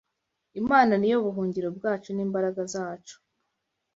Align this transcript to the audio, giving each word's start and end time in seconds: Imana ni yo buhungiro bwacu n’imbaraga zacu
Imana 0.61 0.93
ni 0.97 1.07
yo 1.11 1.17
buhungiro 1.25 1.69
bwacu 1.77 2.09
n’imbaraga 2.13 2.61
zacu 2.73 3.15